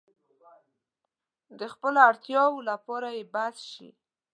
د 1.59 1.61
خپلو 1.73 1.99
اړتیاوو 2.09 2.65
لپاره 2.69 3.07
يې 3.17 3.23
بس 3.33 3.55
شي. 3.71 3.89